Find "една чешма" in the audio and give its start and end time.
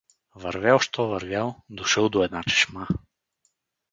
2.23-2.87